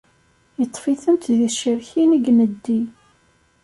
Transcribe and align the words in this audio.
Itteṭṭef-iten 0.63 1.15
di 1.37 1.47
tcerktin 1.51 2.11
i 2.17 2.19
ineddi. 2.29 2.79